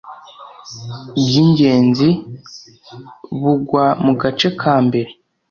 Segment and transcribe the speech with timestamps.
[1.23, 2.09] by ingenzi
[3.41, 5.11] b ugwa mu gace kambere